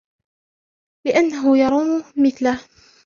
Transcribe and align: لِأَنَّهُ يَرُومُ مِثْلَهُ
لِأَنَّهُ 1.05 1.57
يَرُومُ 1.57 2.03
مِثْلَهُ 2.17 2.61